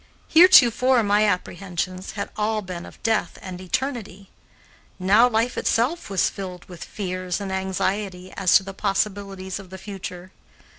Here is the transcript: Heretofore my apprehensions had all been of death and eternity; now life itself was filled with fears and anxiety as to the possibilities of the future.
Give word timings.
Heretofore 0.29 1.03
my 1.03 1.25
apprehensions 1.27 2.13
had 2.13 2.31
all 2.35 2.63
been 2.63 2.87
of 2.87 3.03
death 3.03 3.37
and 3.39 3.61
eternity; 3.61 4.31
now 4.97 5.29
life 5.29 5.59
itself 5.59 6.09
was 6.09 6.27
filled 6.27 6.65
with 6.65 6.83
fears 6.83 7.39
and 7.39 7.51
anxiety 7.51 8.31
as 8.35 8.55
to 8.57 8.63
the 8.63 8.73
possibilities 8.73 9.59
of 9.59 9.69
the 9.69 9.77
future. 9.77 10.31